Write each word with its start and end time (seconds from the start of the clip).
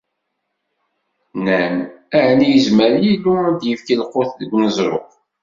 Nnan: 1.37 1.75
"Ɛni 2.25 2.47
yezmer 2.51 2.91
Yillu 3.03 3.33
ad 3.49 3.55
d-ifk 3.59 3.87
lqut 4.01 4.29
deg 4.39 4.51
uneẓruf?" 4.55 5.11